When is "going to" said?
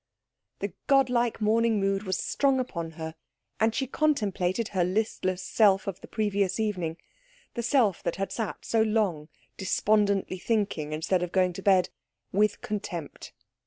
11.31-11.61